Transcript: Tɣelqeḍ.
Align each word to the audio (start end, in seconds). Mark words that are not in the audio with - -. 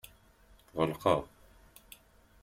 Tɣelqeḍ. 0.67 1.21